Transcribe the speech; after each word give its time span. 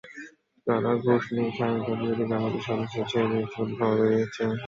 তারা 0.67 0.91
ঘুষ 1.03 1.23
নিয়ে 1.35 1.51
স্বাধীনতাবিরোধী 1.57 2.23
জামায়াতের 2.23 2.63
সদস্যদেরও 2.67 3.09
ছেড়ে 3.11 3.27
দিয়েছে 3.31 3.57
বলে 3.59 3.73
খবর 3.75 3.95
বেরিয়েছে। 3.99 4.43